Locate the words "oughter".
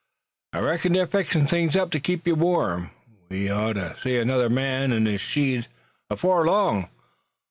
3.51-3.95